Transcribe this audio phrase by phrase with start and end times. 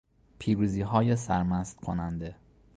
[0.39, 2.35] پیروزیهای سرمست کننده